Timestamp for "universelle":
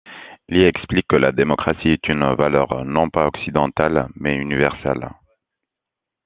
4.35-5.07